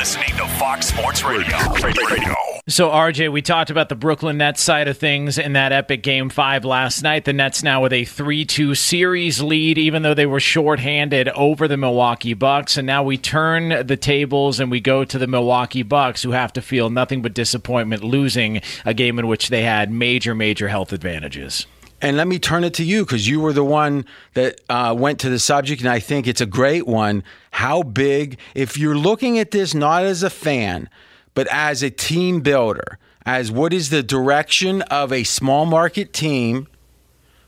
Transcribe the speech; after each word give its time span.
Listening 0.00 0.34
to 0.34 0.48
Fox 0.58 0.86
Sports 0.86 1.22
Radio. 1.22 1.58
Radio. 1.84 2.34
So, 2.66 2.88
RJ, 2.88 3.30
we 3.30 3.42
talked 3.42 3.68
about 3.68 3.90
the 3.90 3.94
Brooklyn 3.94 4.38
Nets 4.38 4.62
side 4.62 4.88
of 4.88 4.96
things 4.96 5.36
in 5.36 5.52
that 5.52 5.72
epic 5.72 6.02
game 6.02 6.30
five 6.30 6.64
last 6.64 7.02
night. 7.02 7.26
The 7.26 7.34
Nets 7.34 7.62
now 7.62 7.82
with 7.82 7.92
a 7.92 8.06
3 8.06 8.46
2 8.46 8.74
series 8.74 9.42
lead, 9.42 9.76
even 9.76 10.02
though 10.02 10.14
they 10.14 10.24
were 10.24 10.40
shorthanded 10.40 11.28
over 11.28 11.68
the 11.68 11.76
Milwaukee 11.76 12.32
Bucks. 12.32 12.78
And 12.78 12.86
now 12.86 13.02
we 13.02 13.18
turn 13.18 13.86
the 13.86 13.98
tables 13.98 14.58
and 14.58 14.70
we 14.70 14.80
go 14.80 15.04
to 15.04 15.18
the 15.18 15.26
Milwaukee 15.26 15.82
Bucks, 15.82 16.22
who 16.22 16.30
have 16.30 16.54
to 16.54 16.62
feel 16.62 16.88
nothing 16.88 17.20
but 17.20 17.34
disappointment 17.34 18.02
losing 18.02 18.62
a 18.86 18.94
game 18.94 19.18
in 19.18 19.26
which 19.26 19.50
they 19.50 19.64
had 19.64 19.92
major, 19.92 20.34
major 20.34 20.68
health 20.68 20.94
advantages. 20.94 21.66
And 22.02 22.16
let 22.16 22.26
me 22.26 22.38
turn 22.38 22.64
it 22.64 22.74
to 22.74 22.84
you 22.84 23.04
because 23.04 23.28
you 23.28 23.40
were 23.40 23.52
the 23.52 23.64
one 23.64 24.06
that 24.34 24.60
uh, 24.70 24.94
went 24.96 25.18
to 25.20 25.28
the 25.28 25.38
subject, 25.38 25.82
and 25.82 25.90
I 25.90 26.00
think 26.00 26.26
it's 26.26 26.40
a 26.40 26.46
great 26.46 26.86
one. 26.86 27.22
How 27.50 27.82
big, 27.82 28.38
if 28.54 28.78
you're 28.78 28.96
looking 28.96 29.38
at 29.38 29.50
this 29.50 29.74
not 29.74 30.04
as 30.04 30.22
a 30.22 30.30
fan, 30.30 30.88
but 31.34 31.46
as 31.50 31.82
a 31.82 31.90
team 31.90 32.40
builder, 32.40 32.98
as 33.26 33.52
what 33.52 33.72
is 33.72 33.90
the 33.90 34.02
direction 34.02 34.82
of 34.82 35.12
a 35.12 35.24
small 35.24 35.66
market 35.66 36.12
team 36.12 36.68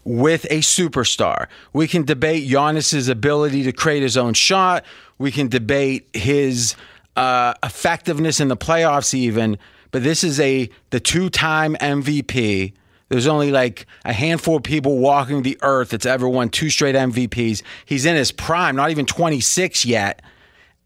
with 0.04 0.44
a 0.50 0.58
superstar? 0.58 1.46
We 1.72 1.88
can 1.88 2.04
debate 2.04 2.48
Giannis's 2.48 3.08
ability 3.08 3.62
to 3.62 3.72
create 3.72 4.02
his 4.02 4.18
own 4.18 4.34
shot. 4.34 4.84
We 5.16 5.32
can 5.32 5.48
debate 5.48 6.08
his 6.12 6.76
uh, 7.16 7.54
effectiveness 7.62 8.38
in 8.38 8.48
the 8.48 8.56
playoffs, 8.56 9.14
even. 9.14 9.58
But 9.92 10.02
this 10.02 10.22
is 10.24 10.38
a 10.41 10.68
the 10.91 11.00
two-time 11.00 11.74
MVP 11.76 12.74
there's 13.12 13.26
only 13.26 13.52
like 13.52 13.84
a 14.06 14.12
handful 14.14 14.56
of 14.56 14.62
people 14.62 14.96
walking 14.96 15.42
the 15.42 15.58
earth 15.60 15.90
that's 15.90 16.06
ever 16.06 16.26
won 16.26 16.48
two 16.48 16.70
straight 16.70 16.94
MVPs. 16.94 17.62
He's 17.84 18.06
in 18.06 18.16
his 18.16 18.32
prime, 18.32 18.74
not 18.74 18.90
even 18.90 19.04
26 19.04 19.84
yet. 19.84 20.22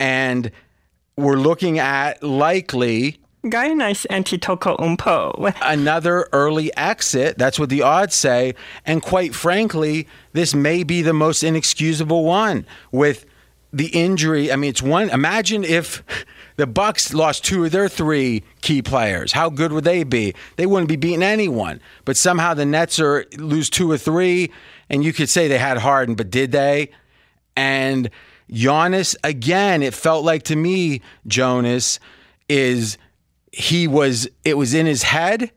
And 0.00 0.50
we're 1.16 1.36
looking 1.36 1.78
at 1.78 2.20
likely 2.24 3.20
Giannis 3.44 4.08
Antetokounmpo. 4.08 5.54
another 5.62 6.28
early 6.32 6.76
exit. 6.76 7.38
That's 7.38 7.60
what 7.60 7.68
the 7.68 7.82
odds 7.82 8.16
say. 8.16 8.56
And 8.84 9.00
quite 9.00 9.32
frankly, 9.32 10.08
this 10.32 10.52
may 10.52 10.82
be 10.82 11.02
the 11.02 11.12
most 11.12 11.44
inexcusable 11.44 12.24
one 12.24 12.66
with 12.90 13.24
the 13.72 13.86
injury. 13.86 14.50
I 14.50 14.56
mean, 14.56 14.70
it's 14.70 14.82
one. 14.82 15.10
Imagine 15.10 15.62
if 15.62 16.02
the 16.56 16.66
Bucks 16.66 17.12
lost 17.12 17.44
two 17.44 17.64
of 17.64 17.72
their 17.72 17.88
three 17.88 18.42
key 18.62 18.82
players. 18.82 19.32
How 19.32 19.50
good 19.50 19.72
would 19.72 19.84
they 19.84 20.04
be? 20.04 20.34
They 20.56 20.66
wouldn't 20.66 20.88
be 20.88 20.96
beating 20.96 21.22
anyone. 21.22 21.80
But 22.04 22.16
somehow 22.16 22.54
the 22.54 22.66
Nets 22.66 22.98
are 22.98 23.26
lose 23.36 23.70
two 23.70 23.90
or 23.90 23.98
three, 23.98 24.50
and 24.88 25.04
you 25.04 25.12
could 25.12 25.28
say 25.28 25.48
they 25.48 25.58
had 25.58 25.78
Harden, 25.78 26.14
but 26.14 26.30
did 26.30 26.52
they? 26.52 26.90
And 27.56 28.10
Giannis 28.50 29.16
again. 29.24 29.82
It 29.82 29.94
felt 29.94 30.24
like 30.24 30.44
to 30.44 30.56
me, 30.56 31.02
Jonas 31.26 31.98
is 32.48 32.98
he 33.52 33.88
was. 33.88 34.28
It 34.44 34.56
was 34.56 34.74
in 34.74 34.86
his 34.86 35.02
head. 35.02 35.50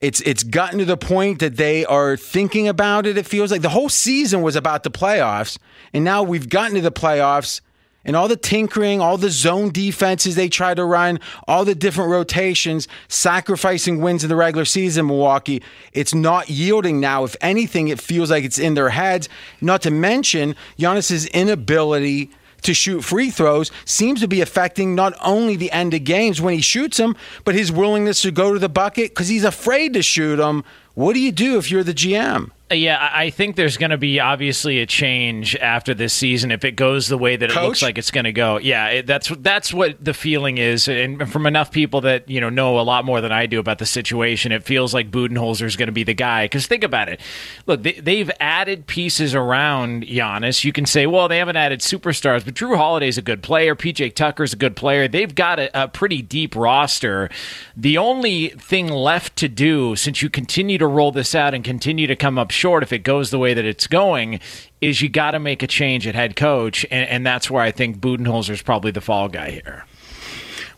It's 0.00 0.20
it's 0.22 0.42
gotten 0.42 0.78
to 0.78 0.84
the 0.84 0.96
point 0.96 1.38
that 1.40 1.56
they 1.56 1.84
are 1.84 2.16
thinking 2.16 2.68
about 2.68 3.06
it. 3.06 3.16
It 3.16 3.26
feels 3.26 3.50
like 3.50 3.62
the 3.62 3.70
whole 3.70 3.88
season 3.88 4.42
was 4.42 4.56
about 4.56 4.82
the 4.82 4.90
playoffs, 4.90 5.58
and 5.92 6.04
now 6.04 6.22
we've 6.22 6.48
gotten 6.48 6.74
to 6.74 6.80
the 6.80 6.92
playoffs 6.92 7.60
and 8.04 8.16
all 8.16 8.28
the 8.28 8.36
tinkering, 8.36 9.00
all 9.00 9.16
the 9.16 9.30
zone 9.30 9.70
defenses 9.70 10.34
they 10.34 10.48
try 10.48 10.74
to 10.74 10.84
run, 10.84 11.20
all 11.48 11.64
the 11.64 11.74
different 11.74 12.10
rotations, 12.10 12.88
sacrificing 13.08 14.00
wins 14.00 14.22
in 14.22 14.28
the 14.28 14.36
regular 14.36 14.64
season, 14.64 15.06
Milwaukee, 15.06 15.62
it's 15.92 16.14
not 16.14 16.50
yielding 16.50 17.00
now. 17.00 17.24
If 17.24 17.36
anything, 17.40 17.88
it 17.88 18.00
feels 18.00 18.30
like 18.30 18.44
it's 18.44 18.58
in 18.58 18.74
their 18.74 18.90
heads. 18.90 19.28
Not 19.60 19.82
to 19.82 19.90
mention 19.90 20.54
Giannis's 20.78 21.26
inability 21.26 22.30
to 22.62 22.74
shoot 22.74 23.02
free 23.02 23.30
throws 23.30 23.70
seems 23.84 24.20
to 24.20 24.28
be 24.28 24.40
affecting 24.40 24.94
not 24.94 25.14
only 25.22 25.54
the 25.54 25.70
end 25.70 25.94
of 25.94 26.02
games 26.04 26.40
when 26.40 26.54
he 26.54 26.60
shoots 26.60 26.96
them, 26.96 27.14
but 27.44 27.54
his 27.54 27.70
willingness 27.70 28.22
to 28.22 28.30
go 28.30 28.52
to 28.52 28.58
the 28.58 28.68
bucket 28.68 29.10
because 29.10 29.28
he's 29.28 29.44
afraid 29.44 29.92
to 29.92 30.02
shoot 30.02 30.36
them. 30.36 30.64
What 30.94 31.12
do 31.14 31.20
you 31.20 31.32
do 31.32 31.58
if 31.58 31.70
you're 31.70 31.84
the 31.84 31.94
GM? 31.94 32.50
Uh, 32.74 32.76
yeah, 32.76 33.10
I 33.12 33.30
think 33.30 33.54
there's 33.54 33.76
going 33.76 33.90
to 33.90 33.98
be 33.98 34.18
obviously 34.18 34.80
a 34.80 34.86
change 34.86 35.54
after 35.56 35.94
this 35.94 36.12
season 36.12 36.50
if 36.50 36.64
it 36.64 36.72
goes 36.72 37.06
the 37.06 37.16
way 37.16 37.36
that 37.36 37.50
Coach? 37.50 37.62
it 37.62 37.66
looks 37.66 37.82
like 37.82 37.98
it's 37.98 38.10
going 38.10 38.24
to 38.24 38.32
go. 38.32 38.58
Yeah, 38.58 38.88
it, 38.88 39.06
that's 39.06 39.28
that's 39.38 39.72
what 39.72 40.04
the 40.04 40.12
feeling 40.12 40.58
is, 40.58 40.88
and 40.88 41.30
from 41.30 41.46
enough 41.46 41.70
people 41.70 42.00
that 42.00 42.28
you 42.28 42.40
know 42.40 42.50
know 42.50 42.80
a 42.80 42.82
lot 42.82 43.04
more 43.04 43.20
than 43.20 43.30
I 43.30 43.46
do 43.46 43.60
about 43.60 43.78
the 43.78 43.86
situation, 43.86 44.50
it 44.50 44.64
feels 44.64 44.92
like 44.92 45.12
Budenholzer 45.12 45.64
is 45.66 45.76
going 45.76 45.86
to 45.86 45.92
be 45.92 46.02
the 46.02 46.14
guy. 46.14 46.46
Because 46.46 46.66
think 46.66 46.82
about 46.82 47.08
it, 47.08 47.20
look, 47.66 47.84
they, 47.84 47.92
they've 47.92 48.30
added 48.40 48.88
pieces 48.88 49.36
around 49.36 50.04
Giannis. 50.06 50.64
You 50.64 50.72
can 50.72 50.86
say, 50.86 51.06
well, 51.06 51.28
they 51.28 51.38
haven't 51.38 51.56
added 51.56 51.78
superstars, 51.78 52.44
but 52.44 52.54
Jrue 52.54 52.76
Holiday's 52.76 53.18
a 53.18 53.22
good 53.22 53.42
player, 53.42 53.76
PJ 53.76 54.14
Tucker's 54.14 54.52
a 54.52 54.56
good 54.56 54.74
player. 54.74 55.06
They've 55.06 55.34
got 55.34 55.60
a, 55.60 55.84
a 55.84 55.86
pretty 55.86 56.22
deep 56.22 56.56
roster. 56.56 57.30
The 57.76 57.98
only 57.98 58.48
thing 58.48 58.88
left 58.88 59.36
to 59.36 59.48
do, 59.48 59.94
since 59.94 60.22
you 60.22 60.28
continue 60.28 60.78
to 60.78 60.88
roll 60.88 61.12
this 61.12 61.36
out 61.36 61.54
and 61.54 61.62
continue 61.62 62.08
to 62.08 62.16
come 62.16 62.36
up 62.36 62.50
short 62.50 62.63
if 62.82 62.92
it 62.92 63.00
goes 63.00 63.30
the 63.30 63.38
way 63.38 63.54
that 63.54 63.64
it's 63.64 63.86
going 63.86 64.40
is 64.80 65.00
you 65.02 65.08
got 65.08 65.32
to 65.32 65.38
make 65.38 65.62
a 65.62 65.66
change 65.66 66.06
at 66.06 66.14
head 66.14 66.36
coach 66.36 66.84
and, 66.90 67.08
and 67.08 67.26
that's 67.26 67.50
where 67.50 67.62
i 67.62 67.70
think 67.70 67.98
Budenholzer 67.98 68.50
is 68.50 68.62
probably 68.62 68.90
the 68.90 69.00
fall 69.00 69.28
guy 69.28 69.50
here 69.50 69.84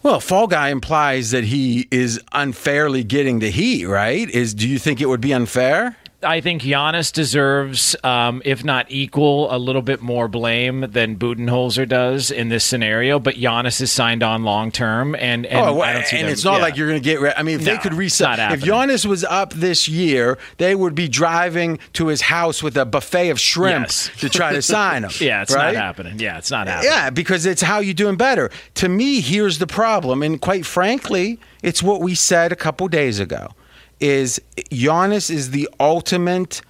Well, 0.03 0.21
fall 0.21 0.47
guy 0.47 0.69
implies 0.69 1.31
that 1.33 1.45
he 1.45 1.89
is 1.91 2.21
unfairly 2.33 3.03
getting 3.03 3.41
the 3.41 3.51
heat, 3.51 3.87
right? 3.87 4.29
Is 4.31 4.55
do 4.55 4.69
you 4.69 4.79
think 4.79 5.01
it 5.01 5.07
would 5.07 5.21
be 5.21 5.33
unfair? 5.33 5.97
I 6.23 6.41
think 6.41 6.63
Giannis 6.63 7.13
deserves, 7.13 7.95
um, 8.03 8.41
if 8.45 8.65
not 8.65 8.87
equal, 8.89 9.55
a 9.55 9.59
little 9.59 9.83
bit 9.83 10.01
more 10.01 10.29
blame 10.29 10.81
than 10.91 11.17
Budenholzer 11.17 11.87
does 11.87 12.31
in 12.31 12.49
this 12.49 12.65
scenario. 12.65 13.19
But 13.19 13.35
Giannis 13.35 13.81
is 13.83 13.93
signed 13.93 14.23
on 14.23 14.43
long 14.43 14.71
term, 14.73 15.15
and, 15.15 15.45
and 15.45 15.59
oh, 15.59 15.75
well, 15.75 15.83
I 15.83 15.93
don't 15.93 16.07
see 16.07 16.17
and 16.17 16.27
them- 16.27 16.33
it's 16.33 16.43
not 16.45 16.57
yeah. 16.57 16.63
like 16.63 16.77
you're 16.79 16.89
going 16.89 17.01
to 17.01 17.05
get. 17.05 17.21
Re- 17.21 17.35
I 17.37 17.43
mean, 17.43 17.57
if 17.61 17.65
they 17.67 17.77
could 17.77 17.93
reset, 17.93 18.39
if. 18.53 18.63
Giannis 18.63 19.05
was 19.05 19.25
up 19.25 19.53
this 19.53 19.89
year, 19.89 20.39
they 20.57 20.75
would 20.75 20.95
be 20.95 21.07
driving 21.07 21.79
to 21.93 22.07
his 22.07 22.23
house 22.23 22.63
with 22.63 22.77
a 22.79 22.87
buffet 22.87 23.29
of 23.29 23.39
shrimp 23.39 23.85
Yes. 23.87 24.11
to 24.21 24.31
try 24.31 24.53
to 24.55 24.63
sign 24.63 25.05
him. 25.05 25.11
Yeah, 25.21 25.43
it's 25.43 25.55
right? 25.55 25.75
not 25.75 25.83
happening. 25.83 26.19
Yeah, 26.19 26.39
it's 26.39 26.51
not 26.51 26.67
happening. 26.67 26.93
Yeah, 26.93 27.11
because 27.11 27.45
it's 27.45 27.63
how 27.63 27.81
you're 27.81 27.95
doing 27.95 28.17
better. 28.17 28.51
To 28.77 28.89
me, 28.89 29.21
here's 29.21 29.59
the 29.59 29.67
problem, 29.67 30.23
and 30.23 30.41
quite 30.41 30.65
frankly, 30.65 31.39
it's 31.63 31.83
what 31.83 32.01
we 32.01 32.15
said 32.15 32.53
a 32.53 32.57
couple 32.57 32.89
days 32.89 33.21
ago: 33.21 33.51
is 34.01 34.41
Giannis 34.71 35.31
is 35.31 35.51
the 35.51 35.69
ultimate 35.81 36.63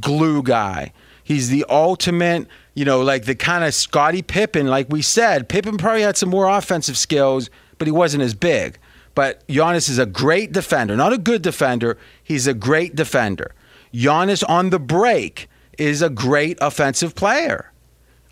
glue 0.00 0.42
guy. 0.42 0.92
He's 1.24 1.48
the 1.48 1.64
ultimate, 1.68 2.46
you 2.74 2.84
know, 2.84 3.00
like 3.00 3.24
the 3.24 3.34
kind 3.34 3.64
of 3.64 3.74
Scottie 3.74 4.22
Pippen, 4.22 4.66
like 4.66 4.88
we 4.90 5.02
said. 5.02 5.48
Pippen 5.48 5.76
probably 5.76 6.02
had 6.02 6.16
some 6.16 6.28
more 6.28 6.48
offensive 6.48 6.98
skills, 6.98 7.48
but 7.78 7.86
he 7.86 7.92
wasn't 7.92 8.22
as 8.22 8.34
big. 8.34 8.78
But 9.14 9.46
Giannis 9.46 9.88
is 9.88 9.98
a 9.98 10.06
great 10.06 10.52
defender, 10.52 10.96
not 10.96 11.12
a 11.12 11.18
good 11.18 11.42
defender. 11.42 11.98
He's 12.22 12.46
a 12.46 12.54
great 12.54 12.96
defender. 12.96 13.54
Giannis 13.92 14.42
on 14.48 14.70
the 14.70 14.78
break 14.78 15.48
is 15.78 16.02
a 16.02 16.10
great 16.10 16.58
offensive 16.60 17.14
player 17.14 17.72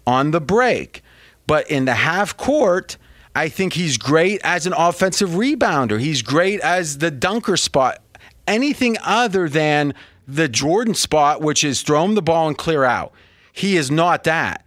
on 0.07 0.31
the 0.31 0.41
break. 0.41 1.03
But 1.47 1.71
in 1.71 1.85
the 1.85 1.95
half 1.95 2.37
court, 2.37 2.97
I 3.35 3.49
think 3.49 3.75
he's 3.75 3.99
great 3.99 4.41
as 4.43 4.67
an 4.67 4.73
offensive 4.73 5.31
rebounder. 5.31 6.01
He's 6.01 6.23
great 6.23 6.61
as 6.61 6.99
the 6.99 7.11
dunker 7.11 7.57
spot. 7.57 8.03
Anything 8.51 8.97
other 9.03 9.49
than 9.49 9.95
the 10.27 10.49
Jordan 10.49 10.95
spot, 10.95 11.41
which 11.41 11.63
is 11.63 11.83
throw 11.83 12.05
him 12.05 12.17
the 12.17 12.23
ball 12.23 12.49
and 12.49 12.59
clear 12.59 12.85
out. 12.85 13.13
He 13.53 13.77
is 13.77 13.91
not 13.91 14.25
that. 14.25 14.65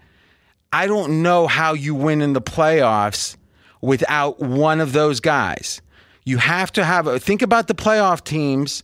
I 0.72 0.88
don't 0.88 1.22
know 1.22 1.48
how 1.48 1.74
you 1.74 1.94
win 1.94 2.22
in 2.22 2.34
the 2.34 2.42
playoffs 2.42 3.36
without 3.82 4.40
one 4.40 4.80
of 4.80 4.94
those 4.94 5.20
guys. 5.20 5.82
You 6.26 6.38
have 6.38 6.72
to 6.74 6.86
have 6.86 7.08
a 7.08 7.20
think 7.20 7.42
about 7.42 7.68
the 7.68 7.76
playoff 7.76 8.24
teams 8.24 8.84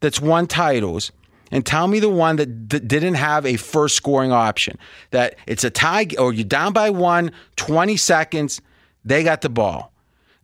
that's 0.00 0.20
won 0.20 0.46
titles 0.46 1.10
and 1.50 1.66
tell 1.66 1.88
me 1.88 2.00
the 2.00 2.08
one 2.08 2.36
that, 2.36 2.70
that 2.70 2.88
didn't 2.88 3.14
have 3.14 3.44
a 3.44 3.56
first 3.56 3.96
scoring 3.96 4.32
option. 4.32 4.78
That 5.10 5.36
it's 5.46 5.64
a 5.64 5.70
tie 5.70 6.06
or 6.18 6.32
you're 6.32 6.44
down 6.44 6.72
by 6.72 6.90
one, 6.90 7.32
20 7.56 7.96
seconds, 7.96 8.60
they 9.04 9.22
got 9.24 9.42
the 9.42 9.48
ball. 9.48 9.92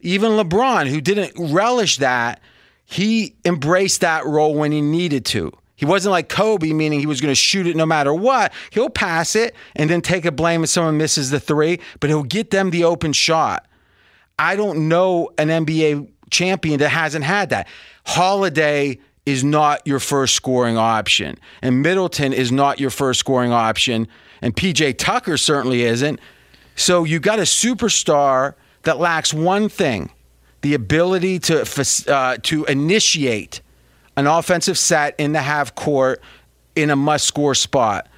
Even 0.01 0.33
LeBron, 0.33 0.89
who 0.89 1.01
didn't 1.01 1.33
relish 1.53 1.99
that, 1.99 2.41
he 2.93 3.35
embraced 3.47 4.03
that 4.03 4.27
role 4.27 4.55
when 4.55 4.71
he 4.71 4.83
needed 4.83 5.25
to. 5.25 5.51
He 5.77 5.87
wasn't 5.87 6.11
like 6.11 6.29
Kobe, 6.29 6.75
meaning 6.75 7.01
he 7.01 7.07
was 7.07 7.23
going 7.23 7.31
to 7.31 7.35
shoot 7.35 7.67
it 7.67 7.75
no 7.75 7.87
matter 7.87 8.13
what. 8.13 8.53
He'll 8.71 8.91
pass 8.91 9.35
it 9.35 9.55
and 9.75 9.89
then 9.89 10.03
take 10.03 10.27
a 10.27 10.31
blame 10.31 10.63
if 10.63 10.69
someone 10.69 10.99
misses 10.99 11.31
the 11.31 11.41
three, 11.41 11.81
but 12.01 12.11
he'll 12.11 12.23
get 12.23 12.51
them 12.51 12.69
the 12.69 12.85
open 12.85 13.15
shot. 13.15 13.67
I 14.39 14.57
don't 14.57 14.89
know 14.91 15.31
an 15.39 15.49
NBA 15.49 16.11
champion 16.31 16.81
that 16.81 16.91
hasn't 16.91 17.25
had 17.25 17.49
that. 17.49 17.67
Holiday 18.05 18.99
is 19.25 19.43
not 19.43 19.87
your 19.87 19.99
first 19.99 20.35
scoring 20.35 20.77
option, 20.77 21.39
and 21.63 21.81
Middleton 21.81 22.35
is 22.35 22.53
not 22.53 22.79
your 22.79 22.91
first 22.91 23.21
scoring 23.21 23.53
option, 23.53 24.07
and 24.43 24.55
PJ 24.55 24.99
Tucker 24.99 25.39
certainly 25.39 25.83
isn't. 25.85 26.21
So 26.77 27.05
you 27.05 27.21
got 27.21 27.39
a 27.39 27.43
superstar 27.43 28.53
that 28.83 28.99
lacks 28.99 29.33
one 29.33 29.71
thing: 29.71 30.11
the 30.63 30.75
ability 30.75 31.39
to 31.41 31.61
uh, 32.09 32.37
to 32.43 32.65
initiate 32.65 33.61
an 34.17 34.27
offensive 34.27 34.79
set 34.79 35.15
in 35.19 35.33
the 35.33 35.41
half 35.43 35.75
court 35.75 36.21
in 36.75 36.91
a 36.91 36.97
must 36.97 37.27
score 37.27 37.55
spot. 37.55 38.09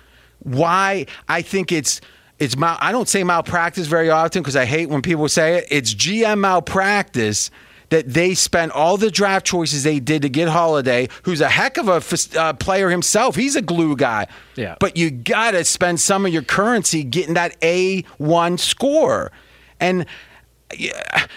Why? 0.41 1.07
I 1.29 1.43
think 1.43 1.73
it's 1.73 2.01
it's 2.39 2.57
mal- 2.57 2.79
I 2.81 2.93
don't 2.93 3.09
say 3.09 3.25
malpractice 3.25 3.87
very 3.87 4.11
often 4.11 4.43
because 4.43 4.57
I 4.57 4.65
hate 4.65 4.89
when 4.89 5.03
people 5.03 5.29
say 5.29 5.59
it. 5.59 5.67
It's 5.71 5.95
GM 5.95 6.41
malpractice 6.41 7.51
that 7.91 8.13
they 8.13 8.35
spent 8.35 8.73
all 8.73 8.97
the 8.97 9.11
draft 9.11 9.47
choices 9.47 9.85
they 9.85 10.01
did 10.01 10.23
to 10.23 10.29
get 10.29 10.49
Holiday, 10.49 11.09
who's 11.23 11.41
a 11.41 11.49
heck 11.49 11.77
of 11.77 11.89
a 11.89 11.97
f- 11.97 12.37
uh, 12.37 12.53
player 12.55 12.91
himself. 12.91 13.37
He's 13.37 13.57
a 13.57 13.63
glue 13.63 13.95
guy. 13.95 14.27
Yeah. 14.57 14.75
But 14.81 14.97
you 14.97 15.11
got 15.11 15.53
to 15.53 15.65
spend 15.65 16.01
some 16.01 16.27
of 16.27 16.33
your 16.33 16.43
currency 16.43 17.05
getting 17.05 17.35
that 17.35 17.61
A1 17.61 18.59
score. 18.59 19.31
And 19.79 20.07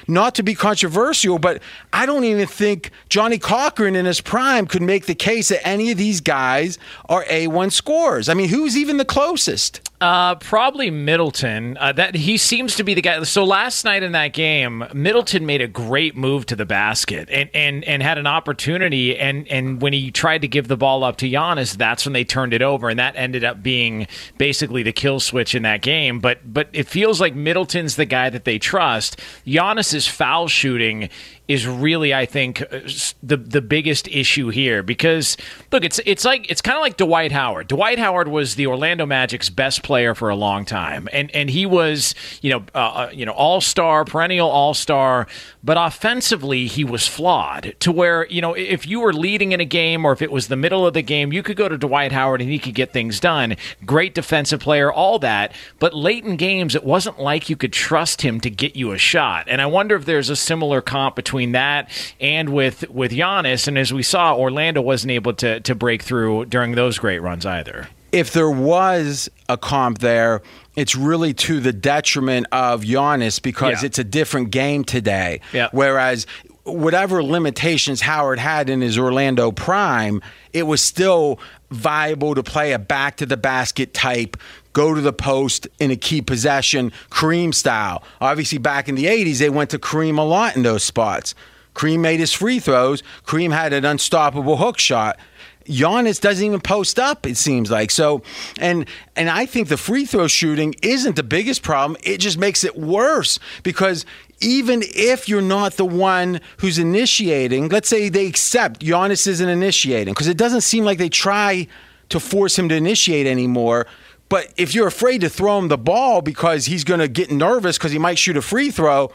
not 0.07 0.35
to 0.35 0.43
be 0.43 0.55
controversial, 0.55 1.39
but 1.39 1.61
I 1.93 2.05
don't 2.05 2.23
even 2.23 2.47
think 2.47 2.91
Johnnie 3.09 3.37
Cochran 3.37 3.95
in 3.95 4.05
his 4.05 4.21
prime 4.21 4.67
could 4.67 4.81
make 4.81 5.05
the 5.05 5.15
case 5.15 5.49
that 5.49 5.65
any 5.67 5.91
of 5.91 5.97
these 5.97 6.21
guys 6.21 6.77
are 7.09 7.23
A1 7.25 7.71
scores. 7.71 8.29
I 8.29 8.33
mean, 8.33 8.49
who's 8.49 8.77
even 8.77 8.97
the 8.97 9.05
closest? 9.05 9.86
Uh, 9.99 10.35
probably 10.35 10.91
Middleton. 10.91 11.75
Uh, 11.79 11.91
that 11.91 12.13
he 12.13 12.37
seems 12.37 12.75
to 12.75 12.83
be 12.83 12.93
the 12.93 13.01
guy. 13.01 13.23
So 13.23 13.43
last 13.43 13.83
night 13.83 14.03
in 14.03 14.11
that 14.11 14.31
game, 14.31 14.85
Middleton 14.93 15.47
made 15.47 15.59
a 15.59 15.67
great 15.67 16.15
move 16.15 16.45
to 16.47 16.55
the 16.55 16.67
basket 16.67 17.27
and 17.31 17.49
and, 17.51 17.83
and 17.83 18.03
had 18.03 18.19
an 18.19 18.27
opportunity. 18.27 19.17
And 19.17 19.47
and 19.47 19.81
when 19.81 19.93
he 19.93 20.11
tried 20.11 20.41
to 20.43 20.47
give 20.47 20.67
the 20.67 20.77
ball 20.77 21.03
up 21.03 21.17
to 21.17 21.25
Giannis, 21.27 21.75
that's 21.75 22.05
when 22.05 22.13
they 22.13 22.23
turned 22.23 22.53
it 22.53 22.61
over, 22.61 22.89
and 22.89 22.99
that 22.99 23.15
ended 23.15 23.43
up 23.43 23.63
being 23.63 24.05
basically 24.37 24.83
the 24.83 24.93
kill 24.93 25.19
switch 25.19 25.55
in 25.55 25.63
that 25.63 25.81
game. 25.81 26.19
But 26.19 26.53
but 26.53 26.69
it 26.73 26.87
feels 26.87 27.19
like 27.19 27.33
Middleton's 27.33 27.95
the 27.95 28.05
guy 28.05 28.29
that 28.29 28.45
they 28.45 28.59
trust. 28.59 29.19
Giannis's 29.47 30.07
foul 30.07 30.47
shooting 30.47 31.09
is 31.47 31.65
really, 31.65 32.13
I 32.13 32.25
think, 32.25 32.61
uh, 32.61 32.79
the 33.23 33.37
the 33.37 33.61
biggest 33.61 34.07
issue 34.09 34.49
here 34.49 34.83
because 34.83 35.37
look, 35.71 35.83
it's 35.83 35.99
it's 36.05 36.25
like 36.25 36.49
it's 36.51 36.61
kind 36.61 36.77
of 36.77 36.81
like 36.81 36.97
Dwight 36.97 37.31
Howard. 37.31 37.67
Dwight 37.67 37.99
Howard 37.99 38.27
was 38.27 38.55
the 38.55 38.67
Orlando 38.67 39.05
Magic's 39.05 39.49
best 39.49 39.83
player 39.83 40.13
for 40.13 40.29
a 40.29 40.35
long 40.35 40.65
time, 40.65 41.07
and 41.13 41.31
and 41.31 41.49
he 41.49 41.65
was 41.65 42.15
you 42.41 42.51
know 42.51 42.63
uh, 42.75 42.77
uh, 42.77 43.09
you 43.13 43.25
know 43.25 43.31
all 43.31 43.61
star, 43.61 44.03
perennial 44.03 44.49
all 44.49 44.73
star, 44.73 45.27
but 45.63 45.77
offensively 45.79 46.67
he 46.67 46.83
was 46.83 47.07
flawed 47.07 47.75
to 47.79 47.91
where 47.91 48.27
you 48.27 48.41
know 48.41 48.53
if 48.53 48.85
you 48.85 48.99
were 48.99 49.13
leading 49.13 49.53
in 49.53 49.61
a 49.61 49.65
game 49.65 50.03
or 50.05 50.11
if 50.11 50.21
it 50.21 50.31
was 50.31 50.47
the 50.47 50.57
middle 50.57 50.85
of 50.85 50.93
the 50.93 51.01
game, 51.01 51.31
you 51.31 51.43
could 51.43 51.57
go 51.57 51.69
to 51.69 51.77
Dwight 51.77 52.11
Howard 52.11 52.41
and 52.41 52.49
he 52.49 52.59
could 52.59 52.75
get 52.75 52.91
things 52.91 53.19
done. 53.19 53.55
Great 53.85 54.13
defensive 54.13 54.59
player, 54.59 54.91
all 54.91 55.17
that, 55.19 55.53
but 55.79 55.93
late 55.93 56.25
in 56.25 56.35
games 56.35 56.75
it 56.75 56.83
wasn't 56.83 57.19
like 57.19 57.49
you 57.49 57.55
could 57.55 57.73
trust 57.73 58.21
him 58.21 58.41
to 58.41 58.49
get 58.49 58.75
you 58.75 58.91
a 58.91 58.97
shot. 58.97 59.45
And 59.47 59.61
I 59.61 59.65
wonder 59.65 59.95
if 59.95 60.05
there's 60.05 60.29
a 60.29 60.35
similar 60.35 60.81
comp 60.81 61.15
between 61.15 61.36
that 61.53 61.89
and 62.19 62.49
with 62.49 62.89
with 62.89 63.11
Giannis. 63.11 63.67
And 63.67 63.77
as 63.77 63.93
we 63.93 64.03
saw, 64.03 64.35
Orlando 64.35 64.81
wasn't 64.81 65.11
able 65.11 65.33
to 65.35 65.59
to 65.61 65.75
break 65.75 66.01
through 66.03 66.45
during 66.45 66.73
those 66.75 66.97
great 66.97 67.19
runs 67.19 67.45
either. 67.45 67.87
if 68.13 68.31
there 68.31 68.49
was 68.49 69.29
a 69.49 69.57
comp 69.57 69.99
there, 69.99 70.41
it's 70.77 70.95
really 70.95 71.33
to 71.33 71.59
the 71.59 71.73
detriment 71.73 72.47
of 72.53 72.83
Giannis 72.83 73.41
because 73.41 73.81
Yeah. 73.81 73.87
it's 73.87 73.99
a 73.99 74.03
different 74.03 74.49
game 74.51 74.85
today. 74.85 75.41
Yeah. 75.51 75.67
Whereas 75.73 76.25
whatever 76.63 77.21
limitations 77.21 78.01
Howard 78.01 78.39
had 78.39 78.69
in 78.69 78.79
his 78.81 78.97
Orlando 78.97 79.51
prime, 79.51 80.21
it 80.53 80.63
was 80.63 80.81
still 80.81 81.37
viable 81.69 82.33
to 82.35 82.43
play 82.43 82.71
a 82.71 82.79
back 82.79 83.17
to 83.17 83.25
the 83.25 83.37
basket 83.37 83.93
type, 83.93 84.37
go 84.77 84.93
to 84.93 85.01
the 85.01 85.11
post 85.11 85.67
in 85.79 85.89
a 85.89 85.95
key 85.95 86.21
possession, 86.21 86.91
Kareem 87.09 87.51
style. 87.51 88.03
Obviously, 88.21 88.59
back 88.59 88.87
in 88.87 88.93
the 88.93 89.05
80s, 89.05 89.39
they 89.39 89.49
went 89.49 89.71
to 89.71 89.79
Kareem 89.79 90.19
a 90.19 90.21
lot 90.21 90.55
in 90.55 90.61
those 90.61 90.83
spots. 90.83 91.33
Kareem 91.73 91.99
made 91.99 92.19
his 92.19 92.31
free 92.31 92.59
throws. 92.59 93.01
Kareem 93.25 93.51
had 93.51 93.73
an 93.73 93.85
unstoppable 93.85 94.57
hook 94.57 94.77
shot. 94.77 95.17
Giannis 95.65 96.21
doesn't 96.21 96.45
even 96.45 96.61
post 96.61 96.99
up. 96.99 97.25
It 97.25 97.37
seems 97.37 97.71
like 97.71 97.89
so, 97.89 98.21
and 98.59 98.87
and 99.15 99.29
I 99.29 99.47
think 99.47 99.67
the 99.67 99.77
free 99.77 100.05
throw 100.05 100.27
shooting 100.27 100.75
isn't 100.83 101.15
the 101.15 101.23
biggest 101.23 101.63
problem. 101.63 101.99
It 102.03 102.19
just 102.19 102.37
makes 102.37 102.63
it 102.63 102.77
worse 102.77 103.39
because 103.63 104.05
even 104.39 104.83
if 104.85 105.27
you're 105.27 105.41
not 105.41 105.73
the 105.73 105.85
one 105.85 106.39
who's 106.57 106.77
initiating, 106.77 107.67
let's 107.69 107.89
say 107.89 108.09
they 108.09 108.27
accept 108.27 108.81
Giannis 108.81 109.27
isn't 109.27 109.49
initiating 109.49 110.13
because 110.13 110.27
it 110.27 110.37
doesn't 110.37 110.61
seem 110.61 110.85
like 110.85 110.99
they 110.99 111.09
try 111.09 111.67
to 112.09 112.19
force 112.19 112.57
him 112.57 112.69
to 112.69 112.75
initiate 112.75 113.27
anymore. 113.27 113.87
But 114.29 114.51
if 114.57 114.75
you're 114.75 114.87
afraid 114.87 115.21
to 115.21 115.29
throw 115.29 115.57
him 115.57 115.69
the 115.69 115.77
ball 115.77 116.21
because 116.21 116.65
he's 116.65 116.83
going 116.83 116.99
to 116.99 117.07
get 117.07 117.31
nervous 117.31 117.77
because 117.77 117.91
he 117.91 117.99
might 117.99 118.17
shoot 118.17 118.35
a 118.35 118.41
free 118.41 118.71
throw, 118.71 119.11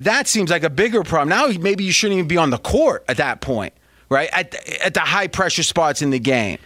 that 0.00 0.26
seems 0.26 0.50
like 0.50 0.62
a 0.62 0.70
bigger 0.70 1.02
problem. 1.02 1.28
Now 1.28 1.48
maybe 1.60 1.84
you 1.84 1.92
shouldn't 1.92 2.18
even 2.18 2.28
be 2.28 2.36
on 2.36 2.50
the 2.50 2.58
court 2.58 3.04
at 3.08 3.18
that 3.18 3.40
point, 3.40 3.74
right? 4.08 4.28
At 4.32 4.54
at 4.80 4.94
the 4.94 5.00
high 5.00 5.28
pressure 5.28 5.62
spots 5.62 6.02
in 6.02 6.10
the 6.10 6.18
game. 6.18 6.58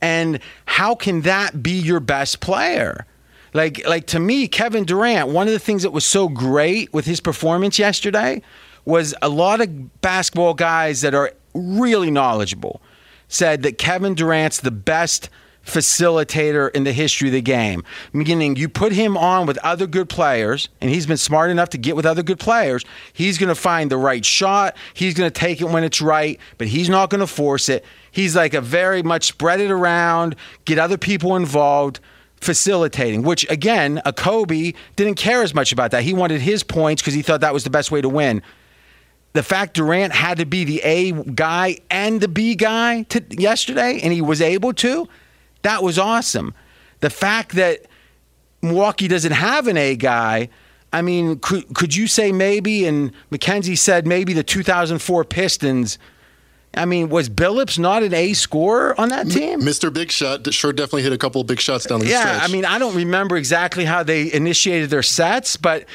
And 0.00 0.40
how 0.66 0.94
can 0.94 1.22
that 1.22 1.62
be 1.62 1.72
your 1.72 2.00
best 2.00 2.40
player? 2.40 3.06
Like 3.54 3.86
like 3.86 4.06
to 4.08 4.20
me, 4.20 4.48
Kevin 4.48 4.84
Durant, 4.84 5.28
one 5.28 5.46
of 5.46 5.52
the 5.52 5.58
things 5.58 5.82
that 5.82 5.90
was 5.90 6.04
so 6.04 6.28
great 6.28 6.92
with 6.92 7.06
his 7.06 7.20
performance 7.20 7.78
yesterday 7.78 8.42
was 8.84 9.14
a 9.22 9.28
lot 9.28 9.60
of 9.60 10.00
basketball 10.00 10.54
guys 10.54 11.00
that 11.02 11.14
are 11.14 11.32
really 11.54 12.10
knowledgeable 12.10 12.80
said 13.28 13.62
that 13.62 13.78
Kevin 13.78 14.14
Durant's 14.14 14.60
the 14.60 14.70
best 14.70 15.28
facilitator 15.68 16.74
in 16.74 16.84
the 16.84 16.92
history 16.92 17.28
of 17.28 17.32
the 17.32 17.42
game. 17.42 17.84
Meaning, 18.12 18.56
you 18.56 18.68
put 18.68 18.92
him 18.92 19.16
on 19.16 19.46
with 19.46 19.58
other 19.58 19.86
good 19.86 20.08
players, 20.08 20.68
and 20.80 20.90
he's 20.90 21.06
been 21.06 21.16
smart 21.16 21.50
enough 21.50 21.70
to 21.70 21.78
get 21.78 21.94
with 21.94 22.06
other 22.06 22.22
good 22.22 22.40
players. 22.40 22.84
He's 23.12 23.38
going 23.38 23.48
to 23.48 23.54
find 23.54 23.90
the 23.90 23.96
right 23.96 24.24
shot. 24.24 24.76
He's 24.94 25.14
going 25.14 25.30
to 25.30 25.38
take 25.38 25.60
it 25.60 25.68
when 25.68 25.84
it's 25.84 26.00
right, 26.00 26.40
but 26.56 26.68
he's 26.68 26.88
not 26.88 27.10
going 27.10 27.20
to 27.20 27.26
force 27.26 27.68
it. 27.68 27.84
He's 28.10 28.34
like 28.34 28.54
a 28.54 28.60
very 28.60 29.02
much 29.02 29.24
spread 29.24 29.60
it 29.60 29.70
around, 29.70 30.34
get 30.64 30.78
other 30.78 30.98
people 30.98 31.36
involved 31.36 32.00
facilitating, 32.40 33.22
which 33.22 33.48
again, 33.50 34.00
a 34.04 34.12
Kobe 34.12 34.72
didn't 34.96 35.16
care 35.16 35.42
as 35.42 35.54
much 35.54 35.72
about 35.72 35.90
that. 35.90 36.02
He 36.02 36.14
wanted 36.14 36.40
his 36.40 36.62
points 36.62 37.02
because 37.02 37.14
he 37.14 37.22
thought 37.22 37.40
that 37.40 37.52
was 37.52 37.64
the 37.64 37.70
best 37.70 37.90
way 37.90 38.00
to 38.00 38.08
win. 38.08 38.42
The 39.34 39.42
fact 39.42 39.74
Durant 39.74 40.12
had 40.12 40.38
to 40.38 40.46
be 40.46 40.64
the 40.64 40.80
A 40.82 41.12
guy 41.12 41.78
and 41.90 42.20
the 42.20 42.28
B 42.28 42.54
guy 42.54 43.02
to, 43.02 43.22
yesterday, 43.30 44.00
and 44.02 44.12
he 44.12 44.22
was 44.22 44.40
able 44.40 44.72
to, 44.74 45.08
that 45.62 45.82
was 45.82 45.98
awesome. 45.98 46.54
The 47.00 47.10
fact 47.10 47.52
that 47.52 47.86
Milwaukee 48.62 49.08
doesn't 49.08 49.32
have 49.32 49.66
an 49.68 49.76
A 49.76 49.96
guy, 49.96 50.48
I 50.92 51.02
mean, 51.02 51.38
could 51.38 51.74
could 51.74 51.94
you 51.94 52.06
say 52.06 52.32
maybe? 52.32 52.86
And 52.86 53.12
Mackenzie 53.30 53.76
said 53.76 54.06
maybe 54.06 54.32
the 54.32 54.42
2004 54.42 55.24
Pistons 55.24 55.98
I 56.74 56.84
mean, 56.84 57.08
was 57.08 57.28
Billups 57.28 57.78
not 57.78 58.02
an 58.02 58.14
A 58.14 58.34
scorer 58.34 58.98
on 59.00 59.08
that 59.08 59.28
team? 59.28 59.60
Mr. 59.60 59.92
Big 59.92 60.10
Shot 60.10 60.52
sure 60.52 60.72
definitely 60.72 61.02
hit 61.02 61.12
a 61.12 61.18
couple 61.18 61.40
of 61.40 61.46
big 61.46 61.60
shots 61.60 61.86
down 61.86 62.00
the 62.00 62.06
yeah, 62.06 62.20
stretch. 62.20 62.48
I 62.48 62.52
mean, 62.52 62.64
I 62.64 62.78
don't 62.78 62.94
remember 62.94 63.36
exactly 63.36 63.84
how 63.84 64.02
they 64.02 64.32
initiated 64.32 64.90
their 64.90 65.02
sets, 65.02 65.56
but 65.56 65.86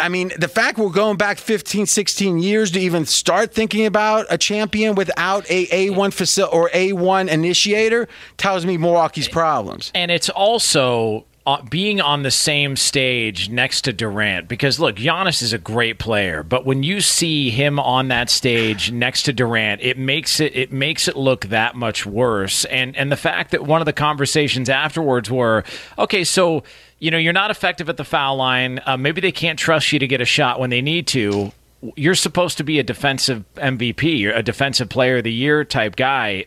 I 0.00 0.08
mean, 0.08 0.32
the 0.38 0.48
fact 0.48 0.78
we're 0.78 0.90
going 0.90 1.16
back 1.16 1.38
15, 1.38 1.86
16 1.86 2.38
years 2.38 2.70
to 2.72 2.80
even 2.80 3.04
start 3.06 3.52
thinking 3.52 3.86
about 3.86 4.26
a 4.30 4.38
champion 4.38 4.94
without 4.94 5.44
a 5.50 5.66
A1 5.66 6.12
facility 6.12 6.56
or 6.56 6.70
A1 6.70 7.28
initiator 7.28 8.08
tells 8.36 8.64
me 8.64 8.78
Milwaukee's 8.78 9.28
problems. 9.28 9.92
And 9.94 10.10
it's 10.10 10.28
also 10.28 11.26
being 11.68 12.00
on 12.00 12.22
the 12.22 12.30
same 12.30 12.76
stage 12.76 13.48
next 13.48 13.82
to 13.82 13.92
Durant 13.92 14.46
because 14.46 14.78
look, 14.78 14.96
Giannis 14.96 15.42
is 15.42 15.52
a 15.52 15.58
great 15.58 15.98
player, 15.98 16.42
but 16.42 16.64
when 16.64 16.82
you 16.82 17.00
see 17.00 17.50
him 17.50 17.78
on 17.78 18.08
that 18.08 18.30
stage 18.30 18.92
next 18.92 19.22
to 19.24 19.32
Durant, 19.32 19.80
it 19.80 19.98
makes 19.98 20.38
it 20.38 20.54
it 20.54 20.72
makes 20.72 21.08
it 21.08 21.16
look 21.16 21.46
that 21.46 21.74
much 21.74 22.04
worse. 22.04 22.64
And 22.66 22.96
and 22.96 23.10
the 23.10 23.16
fact 23.16 23.50
that 23.52 23.64
one 23.64 23.80
of 23.80 23.86
the 23.86 23.92
conversations 23.92 24.68
afterwards 24.68 25.30
were, 25.30 25.64
okay, 25.98 26.24
so 26.24 26.62
you 26.98 27.10
know 27.10 27.18
you're 27.18 27.32
not 27.32 27.50
effective 27.50 27.88
at 27.88 27.96
the 27.96 28.04
foul 28.04 28.36
line. 28.36 28.80
Uh, 28.84 28.96
maybe 28.96 29.20
they 29.20 29.32
can't 29.32 29.58
trust 29.58 29.92
you 29.92 29.98
to 29.98 30.06
get 30.06 30.20
a 30.20 30.26
shot 30.26 30.60
when 30.60 30.70
they 30.70 30.82
need 30.82 31.06
to. 31.08 31.52
You're 31.96 32.14
supposed 32.14 32.58
to 32.58 32.64
be 32.64 32.78
a 32.78 32.82
defensive 32.82 33.42
MVP, 33.54 34.36
a 34.36 34.42
defensive 34.42 34.90
player 34.90 35.16
of 35.16 35.24
the 35.24 35.32
year 35.32 35.64
type 35.64 35.96
guy 35.96 36.44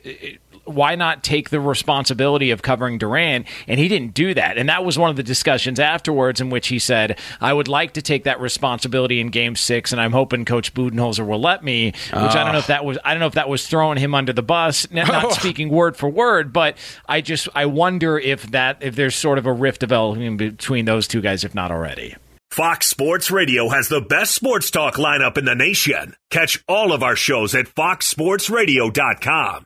why 0.66 0.96
not 0.96 1.24
take 1.24 1.50
the 1.50 1.60
responsibility 1.60 2.52
of 2.52 2.62
covering 2.62 2.98
Durant? 2.98 3.48
And 3.68 3.80
he 3.80 3.88
didn't 3.88 4.14
do 4.14 4.34
that. 4.34 4.58
And 4.58 4.70
that 4.70 4.86
was 4.86 4.98
one 4.98 5.10
of 5.10 5.16
the 5.16 5.24
discussions 5.24 5.80
afterwards 5.80 6.42
in 6.42 6.50
which 6.50 6.68
he 6.68 6.80
said, 6.80 7.20
I 7.42 7.54
would 7.54 7.68
like 7.68 7.94
to 7.94 8.02
take 8.02 8.24
that 8.26 8.40
responsibility 8.40 9.20
in 9.20 9.30
game 9.30 9.56
six, 9.56 9.92
and 9.92 10.02
I'm 10.02 10.12
hoping 10.12 10.46
Coach 10.46 10.74
Budenholzer 10.74 11.26
will 11.26 11.42
let 11.42 11.64
me, 11.64 11.88
which 11.88 12.14
uh. 12.14 12.30
I 12.30 12.44
don't 12.44 12.54
know 12.54 12.60
if 12.60 12.68
that 12.68 12.86
was 12.86 12.98
I 13.04 13.14
don't 13.14 13.20
know 13.20 13.28
if 13.28 13.34
that 13.34 13.50
was 13.50 13.68
throwing 13.68 13.98
him 13.98 14.16
under 14.16 14.34
the 14.34 14.44
bus, 14.44 14.90
not 14.92 15.34
speaking 15.34 15.70
word 15.70 15.98
for 15.98 16.10
word, 16.10 16.54
but 16.54 16.78
I 17.08 17.22
just 17.22 17.50
I 17.54 17.66
wonder 17.66 18.18
if 18.18 18.44
that 18.52 18.78
if 18.82 18.96
there's 18.96 19.16
sort 19.16 19.38
of 19.38 19.46
a 19.46 19.54
rift 19.54 19.82
developing 19.82 20.38
between 20.38 20.86
those 20.86 21.08
two 21.08 21.22
guys, 21.22 21.44
if 21.44 21.56
not 21.56 21.72
already. 21.72 22.16
Fox 22.52 22.88
Sports 22.88 23.32
Radio 23.32 23.70
has 23.70 23.90
the 23.90 24.02
best 24.02 24.36
sports 24.36 24.70
talk 24.70 24.96
lineup 24.96 25.40
in 25.40 25.46
the 25.46 25.56
nation. 25.56 26.16
Catch 26.30 26.64
all 26.68 26.94
of 26.94 27.02
our 27.02 27.16
shows 27.16 27.56
at 27.56 27.66
foxsportsradio.com. 27.66 29.66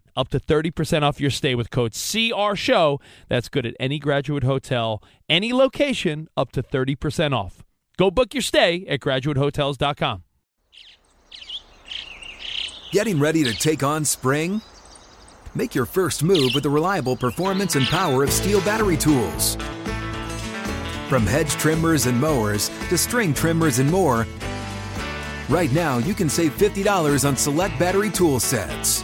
up 0.15 0.29
to 0.29 0.39
30% 0.39 1.03
off 1.03 1.19
your 1.19 1.29
stay 1.29 1.55
with 1.55 1.69
code 1.69 1.93
CR 1.93 2.55
Show. 2.55 2.99
That's 3.29 3.49
good 3.49 3.65
at 3.65 3.75
any 3.79 3.99
graduate 3.99 4.43
hotel, 4.43 5.01
any 5.29 5.53
location, 5.53 6.27
up 6.35 6.51
to 6.53 6.63
30% 6.63 7.33
off. 7.33 7.63
Go 7.97 8.09
book 8.09 8.33
your 8.33 8.41
stay 8.41 8.85
at 8.87 8.99
graduatehotels.com. 8.99 10.23
Getting 12.91 13.19
ready 13.19 13.43
to 13.45 13.53
take 13.53 13.83
on 13.83 14.03
spring? 14.03 14.61
Make 15.55 15.75
your 15.75 15.85
first 15.85 16.23
move 16.23 16.51
with 16.53 16.63
the 16.63 16.69
reliable 16.69 17.15
performance 17.15 17.75
and 17.75 17.85
power 17.85 18.23
of 18.23 18.29
STIHL 18.29 18.63
battery 18.65 18.97
tools. 18.97 19.55
From 21.07 21.25
hedge 21.25 21.51
trimmers 21.51 22.05
and 22.05 22.19
mowers 22.19 22.69
to 22.89 22.97
string 22.97 23.33
trimmers 23.33 23.79
and 23.79 23.91
more, 23.91 24.25
right 25.49 25.71
now 25.73 25.97
you 25.99 26.13
can 26.13 26.29
save 26.29 26.57
$50 26.57 27.27
on 27.27 27.35
select 27.35 27.77
battery 27.77 28.09
tool 28.09 28.39
sets. 28.39 29.03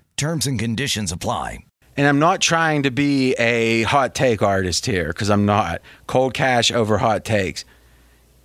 Terms 0.21 0.45
and 0.45 0.59
conditions 0.59 1.11
apply. 1.11 1.65
And 1.97 2.05
I'm 2.05 2.19
not 2.19 2.41
trying 2.41 2.83
to 2.83 2.91
be 2.91 3.33
a 3.39 3.81
hot 3.81 4.13
take 4.13 4.43
artist 4.43 4.85
here 4.85 5.07
because 5.07 5.31
I'm 5.31 5.47
not. 5.47 5.81
Cold 6.05 6.35
cash 6.35 6.71
over 6.71 6.99
hot 6.99 7.25
takes. 7.25 7.65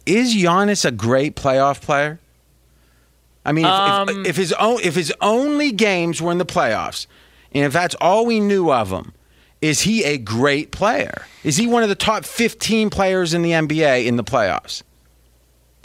Is 0.07 0.35
Giannis 0.35 0.87
a 0.87 0.91
great 0.91 1.37
playoff 1.37 1.83
player? 1.83 2.19
I 3.45 3.53
mean, 3.53 3.67
if, 3.67 3.71
Um, 3.71 4.09
if, 4.09 4.27
if 4.29 4.37
his 4.37 4.55
own, 4.55 4.81
if 4.83 4.95
his 4.95 5.13
only 5.21 5.71
games 5.71 6.23
were 6.23 6.33
in 6.33 6.39
the 6.39 6.47
playoffs, 6.47 7.07
and 7.53 7.67
if 7.67 7.75
that's 7.75 7.95
all 7.97 8.25
we 8.25 8.41
knew 8.41 8.73
of 8.73 8.91
him, 8.91 9.13
is 9.61 9.83
he 9.83 10.03
a 10.03 10.17
great 10.17 10.71
player? 10.71 11.27
Is 11.45 11.59
he 11.59 11.67
one 11.67 11.83
of 11.83 11.91
the 11.91 11.95
top 11.95 12.25
15 12.25 12.89
players 12.89 13.35
in 13.35 13.43
the 13.43 13.51
NBA 13.51 14.07
in 14.07 14.17
the 14.17 14.25
playoffs? 14.25 14.83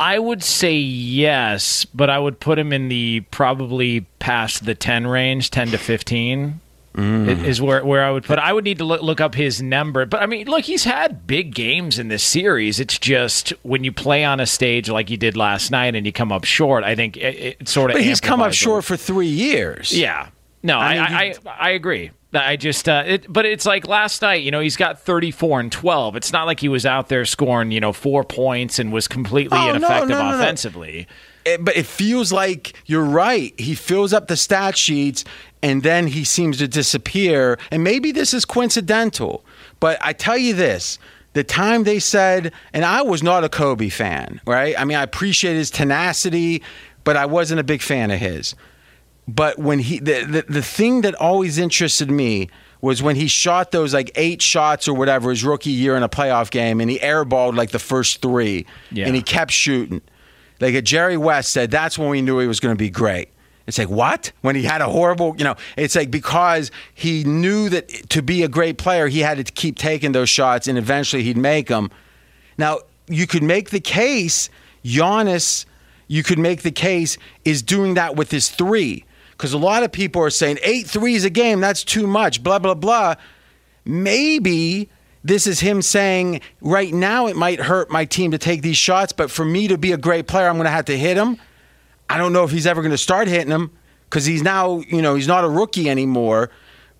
I 0.02 0.18
would 0.20 0.44
say 0.44 0.74
yes, 0.76 1.86
but 1.86 2.10
I 2.10 2.18
would 2.18 2.40
put 2.40 2.58
him 2.58 2.74
in 2.74 2.90
the 2.90 3.22
probably 3.32 4.02
past 4.20 4.66
the 4.66 4.74
10 4.76 5.08
range, 5.08 5.52
10 5.52 5.70
to 5.70 5.78
15 5.78 6.60
Mm. 6.94 7.46
is 7.46 7.62
where, 7.62 7.86
where 7.86 8.04
I 8.04 8.12
would 8.12 8.26
put 8.26 8.38
I 8.38 8.52
would 8.52 8.66
need 8.66 8.80
to 8.80 8.84
look, 8.84 9.02
look 9.02 9.22
up 9.22 9.34
his 9.34 9.62
number. 9.62 10.06
But 10.06 10.22
I 10.22 10.26
mean, 10.26 10.48
look, 10.48 10.66
he's 10.66 10.84
had 10.84 11.26
big 11.26 11.56
games 11.56 11.98
in 11.98 12.10
this 12.10 12.22
series. 12.22 12.82
It's 12.82 13.00
just 13.00 13.52
when 13.64 13.86
you 13.86 13.94
play 13.94 14.26
on 14.26 14.42
a 14.42 14.46
stage 14.46 14.90
like 14.90 15.10
you 15.10 15.16
did 15.16 15.38
last 15.38 15.72
night 15.72 15.96
and 15.96 16.06
you 16.06 16.12
come 16.12 16.34
up 16.34 16.44
short, 16.44 16.84
I 16.84 16.96
think 16.96 17.16
it, 17.16 17.58
it 17.62 17.70
sort 17.70 17.92
of 17.92 17.96
But 17.96 18.04
he's 18.04 18.20
come 18.20 18.42
up 18.42 18.52
short 18.52 18.84
for 18.84 18.98
three 18.98 19.28
years. 19.28 19.98
Yeah. 19.98 20.28
No, 20.64 20.80
I 20.80 20.94
mean, 20.94 21.02
I, 21.02 21.50
I, 21.50 21.68
I 21.68 21.70
agree. 21.70 22.12
I 22.34 22.56
just, 22.56 22.88
uh, 22.88 23.04
it, 23.06 23.32
but 23.32 23.46
it's 23.46 23.66
like 23.66 23.88
last 23.88 24.22
night, 24.22 24.42
you 24.44 24.52
know, 24.52 24.62
he's 24.62 24.78
got 24.78 25.00
34 25.02 25.60
and 25.60 25.72
12. 25.72 26.16
It's 26.16 26.32
not 26.32 26.46
like 26.48 26.60
he 26.62 26.70
was 26.70 26.86
out 26.86 27.10
there 27.10 27.26
scoring, 27.26 27.72
you 27.72 27.80
know, 27.82 27.92
four 27.92 28.24
points 28.24 28.80
and 28.80 28.94
was 28.94 29.08
completely 29.08 29.58
Oh, 29.60 29.70
ineffective 29.72 30.10
no, 30.10 30.18
no, 30.20 30.32
no. 30.32 30.38
offensively. 30.40 31.08
It- 31.44 31.66
but 31.66 31.76
it 31.76 31.86
feels 31.86 32.32
like 32.32 32.74
you're 32.86 33.04
right. 33.04 33.54
He 33.60 33.76
fills 33.76 34.14
up 34.14 34.28
the 34.28 34.38
stat 34.38 34.78
sheets 34.78 35.26
and 35.64 35.84
then 35.84 36.08
he 36.08 36.24
seems 36.24 36.58
to 36.60 36.68
disappear. 36.68 37.58
And 37.72 37.84
maybe 37.84 38.12
this 38.12 38.34
is 38.34 38.46
coincidental, 38.46 39.44
but 39.80 39.98
I 40.02 40.14
tell 40.14 40.38
you 40.38 40.54
this. 40.54 41.00
The 41.34 41.44
time 41.46 41.84
they 41.86 42.00
said, 42.00 42.52
and 42.74 42.84
I 42.84 43.02
was 43.04 43.24
not 43.24 43.46
a 43.46 43.50
Kobe 43.50 43.88
fan, 43.88 44.42
right? 44.46 44.76
I 44.78 44.84
mean, 44.84 44.98
I 44.98 45.04
appreciate 45.04 45.54
his 45.56 45.72
tenacity, 45.72 46.62
but 47.06 47.16
I 47.16 47.26
wasn't 47.26 47.60
a 47.62 47.64
big 47.64 47.82
fan 47.82 48.12
of 48.12 48.20
his. 48.20 48.54
But 49.28 49.60
when 49.60 49.80
he, 49.80 50.00
the, 50.00 50.24
the, 50.26 50.46
the 50.48 50.62
thing 50.62 51.02
that 51.02 51.16
always 51.16 51.58
interested 51.58 52.10
me 52.12 52.50
was 52.82 53.04
when 53.04 53.16
he 53.16 53.28
shot 53.28 53.72
those 53.72 53.94
like 53.94 54.12
eight 54.16 54.42
shots 54.42 54.88
or 54.88 54.94
whatever 54.96 55.30
his 55.30 55.44
rookie 55.44 55.70
year 55.70 55.96
in 55.96 56.04
a 56.04 56.10
playoff 56.10 56.50
game 56.50 56.82
and 56.82 56.90
he 56.90 56.98
airballed 57.00 57.56
like 57.56 57.70
the 57.70 57.80
first 57.80 58.22
three 58.22 58.66
Yeah. 58.92 59.06
and 59.06 59.16
he 59.16 59.22
kept 59.22 59.52
shooting. 59.52 60.02
Like 60.60 60.74
a 60.74 60.82
Jerry 60.82 61.18
West 61.18 61.52
said, 61.52 61.70
that's 61.72 61.98
when 61.98 62.10
we 62.10 62.22
knew 62.22 62.40
he 62.40 62.48
was 62.48 62.60
going 62.60 62.74
to 62.76 62.78
be 62.80 62.90
great. 62.90 63.30
It's 63.68 63.78
like, 63.78 63.90
what? 63.90 64.32
When 64.42 64.56
he 64.56 64.64
had 64.64 64.82
a 64.82 64.88
horrible, 64.90 65.36
you 65.38 65.44
know, 65.44 65.56
it's 65.78 65.96
like 65.96 66.10
because 66.10 66.72
he 66.94 67.24
knew 67.24 67.70
that 67.70 67.88
to 68.10 68.22
be 68.24 68.42
a 68.44 68.48
great 68.48 68.80
player, 68.80 69.08
he 69.08 69.20
had 69.20 69.38
to 69.38 69.44
keep 69.44 69.78
taking 69.78 70.12
those 70.12 70.30
shots 70.30 70.68
and 70.68 70.78
eventually 70.78 71.22
he'd 71.24 71.38
make 71.38 71.68
them. 71.68 71.92
Now, 72.58 72.80
you 73.08 73.28
could 73.28 73.44
make 73.44 73.70
the 73.70 73.80
case, 73.80 74.50
Giannis, 74.84 75.66
you 76.08 76.24
could 76.24 76.40
make 76.40 76.64
the 76.64 76.72
case, 76.72 77.18
is 77.46 77.62
doing 77.62 77.94
that 77.94 78.16
with 78.16 78.32
his 78.32 78.50
three. 78.50 79.06
Because 79.42 79.54
a 79.54 79.58
lot 79.58 79.82
of 79.82 79.92
people 79.92 80.22
are 80.22 80.30
saying 80.30 80.60
eight 80.62 80.86
threes 80.86 81.26
a 81.26 81.30
game, 81.32 81.62
that's 81.62 81.84
too 81.84 82.06
much, 82.06 82.44
blah, 82.44 82.60
blah, 82.60 82.76
blah. 82.76 83.16
Maybe 83.84 84.88
this 85.24 85.48
is 85.48 85.62
him 85.62 85.82
saying, 85.82 86.42
right 86.62 86.94
now 86.94 87.26
it 87.26 87.36
might 87.36 87.60
hurt 87.60 87.90
my 87.90 88.06
team 88.06 88.30
to 88.30 88.38
take 88.38 88.62
these 88.62 88.78
shots, 88.78 89.14
but 89.14 89.32
for 89.32 89.44
me 89.44 89.68
to 89.68 89.80
be 89.80 89.94
a 89.94 89.98
great 89.98 90.28
player, 90.28 90.48
I'm 90.48 90.58
going 90.58 90.66
to 90.66 90.70
have 90.70 90.86
to 90.86 90.98
hit 90.98 91.16
them. 91.16 91.38
I 92.08 92.20
don't 92.20 92.34
know 92.34 92.44
if 92.44 92.52
he's 92.52 92.68
ever 92.68 92.84
going 92.84 92.92
to 92.92 93.00
start 93.00 93.28
hitting 93.28 93.50
them 93.50 93.72
because 94.08 94.26
he's 94.26 94.44
now, 94.44 94.82
you 94.82 95.02
know, 95.02 95.16
he's 95.16 95.28
not 95.28 95.44
a 95.44 95.50
rookie 95.50 95.90
anymore. 95.90 96.52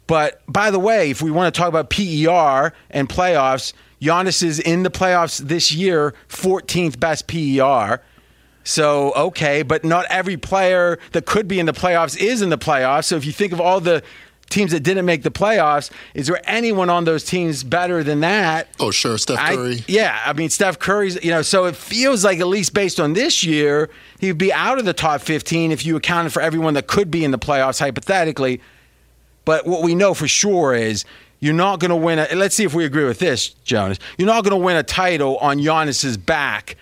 But 0.08 0.42
by 0.48 0.72
the 0.72 0.80
way, 0.80 1.12
if 1.12 1.22
we 1.22 1.30
want 1.30 1.54
to 1.54 1.60
talk 1.60 1.70
about 1.70 1.92
PER 1.92 2.74
and 2.90 3.08
playoffs, 3.08 3.74
Giannis 4.02 4.42
is 4.42 4.60
in 4.60 4.82
the 4.82 4.90
playoffs 4.90 5.38
this 5.38 5.72
year, 5.72 6.16
14th 6.28 7.00
best 7.00 7.28
PER. 7.28 8.02
So, 8.64 9.12
okay, 9.14 9.64
but 9.64 9.84
not 9.84 10.06
every 10.10 10.38
player 10.38 11.00
that 11.14 11.26
could 11.26 11.48
be 11.48 11.60
in 11.60 11.66
the 11.66 11.74
playoffs 11.74 12.18
is 12.18 12.42
in 12.42 12.50
the 12.50 12.58
playoffs. 12.58 13.06
So, 13.06 13.16
if 13.16 13.26
you 13.26 13.32
think 13.32 13.54
of 13.54 13.60
all 13.62 13.80
the 13.82 14.04
teams 14.50 14.72
that 14.72 14.82
didn't 14.82 15.06
make 15.06 15.24
the 15.24 15.32
playoffs, 15.32 15.90
is 16.14 16.28
there 16.28 16.40
anyone 16.44 16.90
on 16.90 17.06
those 17.06 17.24
teams 17.24 17.64
better 17.64 18.04
than 18.04 18.20
that? 18.20 18.68
Oh, 18.80 18.92
sure. 18.92 19.18
Steph 19.18 19.40
I- 19.40 19.56
Curry. 19.56 19.84
yeah, 19.88 20.20
I 20.26 20.34
mean 20.34 20.50
Steph 20.50 20.78
Curry's, 20.78 21.24
you 21.24 21.32
know, 21.32 21.42
so 21.42 21.66
it 21.66 21.76
feels 21.76 22.24
like 22.26 22.40
at 22.40 22.48
least 22.48 22.74
based 22.74 23.00
on 23.00 23.14
this 23.14 23.44
year, 23.44 23.90
he'd 24.20 24.38
be 24.38 24.52
out 24.54 24.78
of 24.78 24.86
the 24.86 24.94
top 24.94 25.22
15 25.22 25.72
if 25.72 25.86
you 25.86 25.96
accounted 25.96 26.34
for 26.34 26.42
everyone 26.42 26.74
that 26.76 26.88
could 26.88 27.10
be 27.10 27.24
in 27.24 27.32
the 27.32 27.40
playoffs 27.40 27.80
hypothetically. 27.80 28.62
But 29.46 29.66
what 29.66 29.82
we 29.84 29.96
know 29.96 30.14
for 30.14 30.28
sure 30.28 30.76
is 30.76 31.06
you're 31.40 31.54
not 31.54 31.80
going 31.80 31.90
to 31.90 31.96
win 31.96 32.20
a 32.20 32.28
let's 32.36 32.54
see 32.56 32.64
if 32.66 32.74
we 32.76 32.86
agree 32.86 33.06
with 33.06 33.20
this, 33.20 33.50
Jonas. 33.64 33.98
You're 34.18 34.28
not 34.28 34.44
going 34.44 34.52
to 34.52 34.64
win 34.64 34.76
a 34.76 34.84
title 34.84 35.38
on 35.38 35.58
Giannis's 35.60 36.18
back 36.18 36.76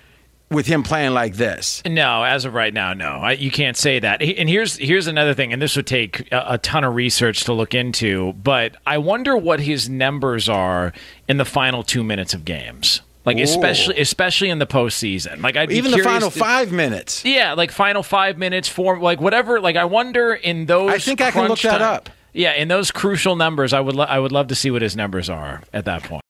with 0.52 0.66
him 0.68 0.84
playing 0.84 1.14
like 1.14 1.36
this. 1.36 1.82
No, 1.86 2.24
as 2.24 2.46
of 2.46 2.54
right 2.54 2.74
now, 2.74 2.94
no. 2.94 3.08
I, 3.08 3.34
you 3.34 3.52
can't 3.52 3.78
say 3.78 4.00
that. 4.00 4.22
And 4.22 4.50
here's 4.50 4.78
here's 4.78 5.08
another 5.08 5.34
thing, 5.34 5.54
and 5.54 5.62
this 5.62 5.76
would 5.76 5.88
take 5.88 6.32
a, 6.32 6.54
a 6.54 6.58
ton 6.58 6.84
of 6.84 6.96
research 6.96 7.44
to 7.46 7.54
look 7.54 7.74
into. 7.74 8.34
But 8.34 8.76
I 8.86 8.98
wonder 8.98 9.38
what 9.38 9.60
his 9.60 9.90
numbers 9.90 10.50
are 10.50 10.94
in 11.28 11.38
the 11.38 11.46
final 11.46 11.84
two 11.84 12.04
minutes 12.04 12.34
of 12.34 12.46
games, 12.46 13.02
like 13.26 13.38
Ooh. 13.38 13.42
especially 13.44 14.00
especially 14.00 14.50
in 14.50 14.60
the 14.60 14.68
postseason. 14.68 15.42
Like 15.42 15.56
I'd 15.56 15.70
be 15.70 15.76
Even 15.76 15.92
the 15.92 16.00
final 16.00 16.32
to- 16.32 16.40
5 16.40 16.72
minutes. 16.72 17.24
Yeah, 17.26 17.54
like 17.54 17.72
final 17.72 18.02
five 18.04 18.38
minutes, 18.38 18.68
four, 18.68 19.00
like 19.00 19.22
whatever. 19.22 19.60
Like 19.60 19.76
I 19.76 19.86
wonder 19.86 20.34
in 20.34 20.66
those. 20.66 20.90
I 20.92 20.98
think 20.98 21.22
I 21.22 21.32
can 21.32 21.48
look 21.48 21.60
that 21.62 21.78
time- 21.78 21.82
up. 21.82 22.10
Yeah, 22.32 22.54
in 22.54 22.68
those 22.68 22.92
crucial 22.92 23.36
numbers, 23.36 23.74
I 23.74 23.80
would 23.80 23.96
lo- 23.96 24.06
I 24.06 24.20
would 24.20 24.32
love 24.32 24.48
to 24.48 24.56
see 24.56 24.70
what 24.70 24.84
his 24.84 24.96
numbers 24.96 25.30
are 25.32 25.62
at 25.74 25.86
that 25.86 26.04
point. 26.04 26.22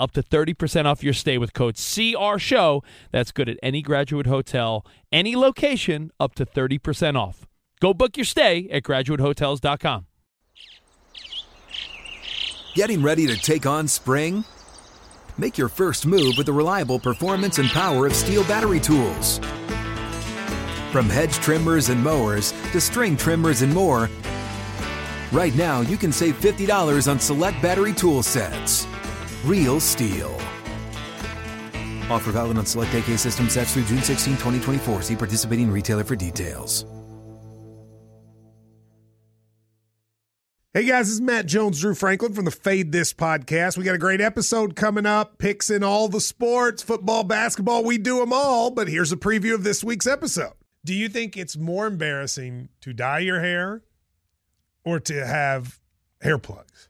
up 0.00 0.12
to 0.12 0.22
30% 0.22 0.86
off 0.86 1.04
your 1.04 1.12
stay 1.12 1.38
with 1.38 1.52
code 1.52 1.76
CR 1.76 2.38
Show. 2.38 2.82
That's 3.12 3.30
good 3.30 3.48
at 3.48 3.58
any 3.62 3.82
graduate 3.82 4.26
hotel, 4.26 4.84
any 5.12 5.36
location, 5.36 6.10
up 6.18 6.34
to 6.36 6.46
30% 6.46 7.16
off. 7.16 7.46
Go 7.80 7.94
book 7.94 8.16
your 8.16 8.26
stay 8.26 8.68
at 8.70 8.82
graduatehotels.com. 8.82 10.06
Getting 12.74 13.02
ready 13.02 13.26
to 13.26 13.36
take 13.36 13.66
on 13.66 13.88
spring? 13.88 14.44
Make 15.36 15.58
your 15.58 15.68
first 15.68 16.06
move 16.06 16.34
with 16.36 16.46
the 16.46 16.52
reliable 16.52 17.00
performance 17.00 17.58
and 17.58 17.68
power 17.70 18.06
of 18.06 18.12
STIHL 18.12 18.46
battery 18.46 18.78
tools. 18.78 19.38
From 20.92 21.08
hedge 21.08 21.34
trimmers 21.34 21.88
and 21.88 22.02
mowers 22.02 22.52
to 22.72 22.80
string 22.80 23.16
trimmers 23.16 23.62
and 23.62 23.72
more, 23.72 24.10
right 25.32 25.54
now 25.54 25.80
you 25.80 25.96
can 25.96 26.12
save 26.12 26.38
$50 26.40 27.10
on 27.10 27.18
select 27.18 27.60
battery 27.62 27.92
tool 27.92 28.22
sets. 28.22 28.86
Real 29.44 29.80
STIHL. 29.80 30.34
Offer 32.10 32.32
valid 32.32 32.58
on 32.58 32.66
select 32.66 32.94
AK 32.94 33.18
system 33.18 33.48
sets 33.48 33.72
through 33.72 33.84
June 33.84 34.02
16, 34.02 34.34
2024. 34.34 35.02
See 35.02 35.16
participating 35.16 35.70
retailer 35.70 36.04
for 36.04 36.14
details. 36.14 36.84
Hey 40.74 40.84
guys, 40.84 41.06
this 41.06 41.14
is 41.14 41.20
Matt 41.20 41.46
Jones, 41.46 41.80
Drew 41.80 41.96
Franklin 41.96 42.32
from 42.32 42.44
the 42.44 42.52
Fade 42.52 42.92
This 42.92 43.12
podcast. 43.12 43.76
We 43.76 43.82
got 43.82 43.94
a 43.96 43.98
great 43.98 44.20
episode 44.20 44.76
coming 44.76 45.06
up, 45.06 45.38
picks 45.38 45.68
in 45.68 45.82
all 45.82 46.06
the 46.06 46.20
sports, 46.20 46.82
football, 46.82 47.24
basketball, 47.24 47.82
we 47.82 47.98
do 47.98 48.18
them 48.18 48.32
all. 48.32 48.70
But 48.70 48.86
here's 48.88 49.10
a 49.10 49.16
preview 49.16 49.54
of 49.54 49.64
this 49.64 49.82
week's 49.82 50.06
episode. 50.06 50.52
Do 50.84 50.94
you 50.94 51.08
think 51.08 51.36
it's 51.36 51.56
more 51.56 51.86
embarrassing 51.86 52.68
to 52.82 52.92
dye 52.92 53.18
your 53.20 53.40
hair 53.40 53.82
or 54.84 55.00
to 55.00 55.26
have 55.26 55.80
hair 56.20 56.38
plugs? 56.38 56.89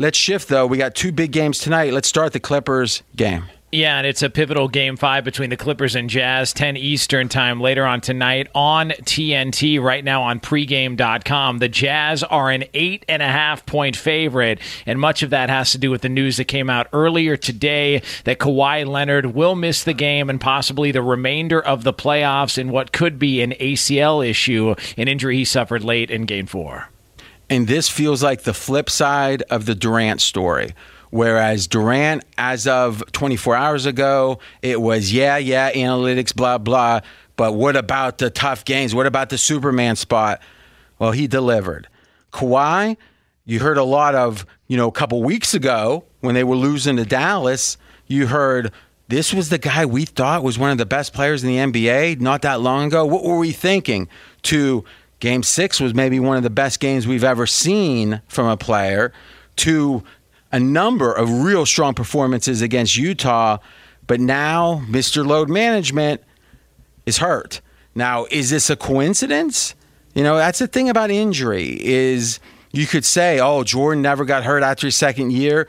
Let's 0.00 0.16
shift, 0.16 0.48
though. 0.48 0.66
We 0.66 0.78
got 0.78 0.94
two 0.94 1.12
big 1.12 1.30
games 1.30 1.58
tonight. 1.58 1.92
Let's 1.92 2.08
start 2.08 2.32
the 2.32 2.40
Clippers 2.40 3.02
game. 3.16 3.44
Yeah, 3.70 3.98
and 3.98 4.06
it's 4.06 4.22
a 4.22 4.30
pivotal 4.30 4.66
game 4.66 4.96
five 4.96 5.24
between 5.24 5.50
the 5.50 5.58
Clippers 5.58 5.94
and 5.94 6.08
Jazz, 6.08 6.54
10 6.54 6.78
Eastern 6.78 7.28
time 7.28 7.60
later 7.60 7.84
on 7.84 8.00
tonight 8.00 8.48
on 8.54 8.92
TNT, 8.92 9.78
right 9.78 10.02
now 10.02 10.22
on 10.22 10.40
pregame.com. 10.40 11.58
The 11.58 11.68
Jazz 11.68 12.22
are 12.22 12.50
an 12.50 12.64
eight 12.72 13.04
and 13.10 13.20
a 13.20 13.28
half 13.28 13.66
point 13.66 13.94
favorite, 13.94 14.58
and 14.86 14.98
much 14.98 15.22
of 15.22 15.28
that 15.30 15.50
has 15.50 15.72
to 15.72 15.78
do 15.78 15.90
with 15.90 16.00
the 16.00 16.08
news 16.08 16.38
that 16.38 16.44
came 16.44 16.70
out 16.70 16.86
earlier 16.94 17.36
today 17.36 18.00
that 18.24 18.38
Kawhi 18.38 18.86
Leonard 18.86 19.34
will 19.34 19.54
miss 19.54 19.84
the 19.84 19.92
game 19.92 20.30
and 20.30 20.40
possibly 20.40 20.92
the 20.92 21.02
remainder 21.02 21.60
of 21.60 21.84
the 21.84 21.92
playoffs 21.92 22.56
in 22.56 22.70
what 22.70 22.92
could 22.92 23.18
be 23.18 23.42
an 23.42 23.52
ACL 23.60 24.26
issue, 24.26 24.74
an 24.96 25.08
injury 25.08 25.36
he 25.36 25.44
suffered 25.44 25.84
late 25.84 26.10
in 26.10 26.24
game 26.24 26.46
four. 26.46 26.88
And 27.50 27.66
this 27.66 27.88
feels 27.88 28.22
like 28.22 28.42
the 28.42 28.54
flip 28.54 28.88
side 28.88 29.42
of 29.50 29.66
the 29.66 29.74
Durant 29.74 30.22
story 30.22 30.74
Whereas 31.10 31.66
Durant, 31.66 32.24
as 32.38 32.66
of 32.66 33.02
24 33.12 33.56
hours 33.56 33.86
ago, 33.86 34.38
it 34.62 34.80
was, 34.80 35.12
yeah, 35.12 35.36
yeah, 35.36 35.72
analytics, 35.72 36.34
blah, 36.34 36.58
blah. 36.58 37.00
But 37.36 37.54
what 37.54 37.76
about 37.76 38.18
the 38.18 38.30
tough 38.30 38.64
games? 38.64 38.94
What 38.94 39.06
about 39.06 39.28
the 39.28 39.38
Superman 39.38 39.96
spot? 39.96 40.40
Well, 40.98 41.10
he 41.10 41.26
delivered. 41.26 41.88
Kawhi, 42.32 42.96
you 43.44 43.58
heard 43.58 43.76
a 43.76 43.84
lot 43.84 44.14
of, 44.14 44.46
you 44.68 44.76
know, 44.76 44.86
a 44.86 44.92
couple 44.92 45.22
weeks 45.22 45.52
ago 45.52 46.04
when 46.20 46.34
they 46.34 46.44
were 46.44 46.56
losing 46.56 46.96
to 46.96 47.04
Dallas, 47.04 47.76
you 48.06 48.28
heard 48.28 48.70
this 49.08 49.34
was 49.34 49.48
the 49.48 49.58
guy 49.58 49.84
we 49.86 50.04
thought 50.04 50.44
was 50.44 50.58
one 50.58 50.70
of 50.70 50.78
the 50.78 50.86
best 50.86 51.12
players 51.12 51.42
in 51.42 51.48
the 51.48 51.56
NBA 51.56 52.20
not 52.20 52.42
that 52.42 52.60
long 52.60 52.86
ago. 52.86 53.04
What 53.04 53.24
were 53.24 53.38
we 53.38 53.50
thinking? 53.50 54.08
To 54.42 54.84
game 55.20 55.42
six 55.42 55.80
was 55.80 55.94
maybe 55.94 56.18
one 56.18 56.36
of 56.36 56.42
the 56.42 56.50
best 56.50 56.80
games 56.80 57.06
we've 57.06 57.24
ever 57.24 57.46
seen 57.46 58.20
from 58.28 58.46
a 58.46 58.56
player. 58.56 59.12
To 59.56 60.02
a 60.52 60.58
number 60.58 61.12
of 61.12 61.44
real 61.44 61.66
strong 61.66 61.94
performances 61.94 62.62
against 62.62 62.96
Utah, 62.96 63.58
but 64.06 64.20
now 64.20 64.82
Mr. 64.88 65.24
Load 65.24 65.48
Management 65.48 66.22
is 67.06 67.18
hurt. 67.18 67.60
Now, 67.94 68.26
is 68.30 68.50
this 68.50 68.70
a 68.70 68.76
coincidence? 68.76 69.74
You 70.14 70.22
know, 70.22 70.36
that's 70.36 70.58
the 70.58 70.66
thing 70.66 70.88
about 70.88 71.10
injury 71.10 71.78
is 71.80 72.40
you 72.72 72.86
could 72.86 73.04
say, 73.04 73.38
"Oh, 73.38 73.62
Jordan 73.62 74.02
never 74.02 74.24
got 74.24 74.44
hurt 74.44 74.62
after 74.62 74.86
his 74.86 74.96
second 74.96 75.32
year." 75.32 75.68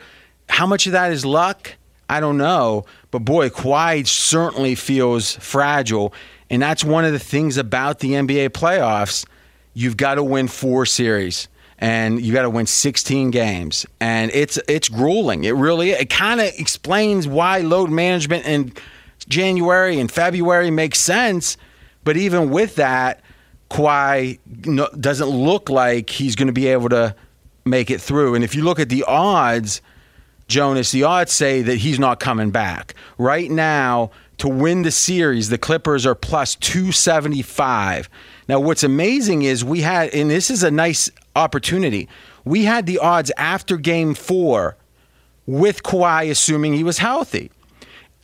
How 0.50 0.66
much 0.66 0.86
of 0.86 0.94
that 0.94 1.12
is 1.12 1.26
luck? 1.26 1.76
I 2.10 2.20
don't 2.20 2.38
know, 2.38 2.86
but 3.10 3.20
boy, 3.20 3.50
Kawhi 3.50 4.06
certainly 4.06 4.76
feels 4.76 5.36
fragile, 5.36 6.14
and 6.50 6.62
that's 6.62 6.84
one 6.84 7.06
of 7.06 7.14
the 7.14 7.20
things 7.20 7.58
about 7.58 8.00
the 8.00 8.16
NBA 8.16 8.50
playoffs. 8.50 9.26
You've 9.74 9.98
got 9.98 10.16
to 10.16 10.24
win 10.24 10.48
four 10.48 10.86
series 10.86 11.48
and 11.82 12.22
you 12.22 12.32
got 12.32 12.44
to 12.44 12.50
win 12.50 12.68
16 12.68 13.32
games. 13.32 13.86
And 14.00 14.32
it's 14.34 14.58
it's 14.68 14.88
grueling. 14.88 15.44
It 15.44 15.56
really 15.56 15.92
it 15.92 16.10
kind 16.10 16.40
of 16.40 16.48
explains 16.58 17.28
why 17.28 17.60
load 17.60 17.90
management 17.90 18.46
in 18.46 18.74
January 19.28 20.00
and 20.00 20.12
February 20.12 20.72
makes 20.72 21.00
sense. 21.00 21.58
But 22.04 22.18
even 22.18 22.52
with 22.52 22.76
that 22.76 23.22
Kawhi 23.70 24.40
doesn't 25.00 25.30
look 25.30 25.70
like 25.70 26.10
he's 26.10 26.36
going 26.36 26.48
to 26.48 26.54
be 26.54 26.68
able 26.68 26.90
to 26.90 27.16
make 27.66 27.90
it 27.90 28.02
through. 28.02 28.36
And 28.36 28.44
if 28.44 28.54
you 28.54 28.64
look 28.64 28.80
at 28.80 28.90
the 28.90 29.04
odds 29.08 29.82
Jonas 30.48 30.92
the 30.92 31.04
odds 31.04 31.32
say 31.32 31.62
that 31.62 31.78
he's 31.78 31.98
not 31.98 32.20
coming 32.20 32.52
back. 32.52 32.94
Right 33.18 33.50
now 33.50 34.12
to 34.38 34.50
win 34.50 34.82
the 34.82 34.92
series 34.92 35.50
the 35.50 35.58
Clippers 35.58 36.06
are 36.06 36.16
plus 36.16 36.56
275 36.56 38.10
now, 38.48 38.60
what's 38.60 38.84
amazing 38.84 39.44
is 39.44 39.64
we 39.64 39.82
had, 39.82 40.14
and 40.14 40.30
this 40.30 40.50
is 40.50 40.64
a 40.64 40.72
nice 40.72 41.10
opportunity, 41.36 42.10
we 42.44 42.66
had 42.66 42.86
the 42.86 42.98
odds 42.98 43.32
after 43.38 43.78
game 43.78 44.14
four 44.14 44.78
with 45.46 45.84
Kawhi 45.84 46.30
assuming 46.30 46.74
he 46.74 46.84
was 46.84 46.98
healthy. 46.98 47.52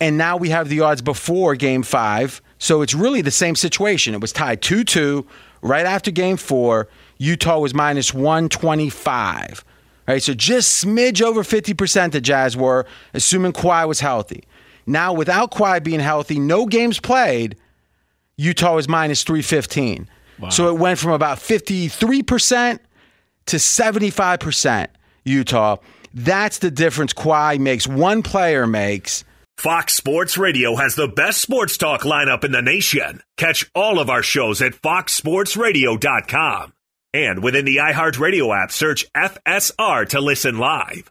And 0.00 0.16
now 0.16 0.36
we 0.36 0.50
have 0.50 0.68
the 0.68 0.80
odds 0.80 1.02
before 1.02 1.54
game 1.56 1.82
five. 1.82 2.40
So 2.58 2.82
it's 2.82 2.94
really 2.94 3.22
the 3.22 3.30
same 3.30 3.56
situation. 3.56 4.14
It 4.14 4.20
was 4.20 4.32
tied 4.32 4.62
2 4.62 4.84
2 4.84 5.26
right 5.62 5.86
after 5.86 6.10
game 6.10 6.36
four. 6.36 6.88
Utah 7.18 7.58
was 7.58 7.74
minus 7.74 8.14
125. 8.14 9.64
Right, 10.06 10.22
so 10.22 10.32
just 10.32 10.82
smidge 10.82 11.20
over 11.20 11.42
50% 11.42 12.12
the 12.12 12.20
Jazz 12.22 12.56
were, 12.56 12.86
assuming 13.12 13.52
Kawhi 13.52 13.86
was 13.86 14.00
healthy. 14.00 14.44
Now, 14.86 15.12
without 15.12 15.50
Kawhi 15.50 15.84
being 15.84 16.00
healthy, 16.00 16.38
no 16.38 16.64
games 16.64 16.98
played, 16.98 17.56
Utah 18.38 18.76
was 18.76 18.88
minus 18.88 19.22
315. 19.24 20.08
Wow. 20.38 20.48
So 20.48 20.68
it 20.68 20.78
went 20.78 20.98
from 20.98 21.10
about 21.10 21.38
53% 21.38 22.78
to 23.46 23.56
75%, 23.56 24.86
Utah. 25.24 25.76
That's 26.14 26.58
the 26.58 26.70
difference 26.70 27.12
Kawhi 27.12 27.58
makes, 27.58 27.86
one 27.86 28.22
player 28.22 28.66
makes. 28.66 29.24
Fox 29.58 29.94
Sports 29.94 30.38
Radio 30.38 30.76
has 30.76 30.94
the 30.94 31.08
best 31.08 31.40
sports 31.40 31.76
talk 31.76 32.02
lineup 32.02 32.44
in 32.44 32.52
the 32.52 32.62
nation. 32.62 33.22
Catch 33.36 33.68
all 33.74 33.98
of 33.98 34.08
our 34.08 34.22
shows 34.22 34.62
at 34.62 34.74
foxsportsradio.com. 34.74 36.72
And 37.12 37.42
within 37.42 37.64
the 37.64 37.78
iHeartRadio 37.78 38.56
app, 38.56 38.70
search 38.70 39.04
FSR 39.14 40.08
to 40.10 40.20
listen 40.20 40.58
live. 40.58 41.10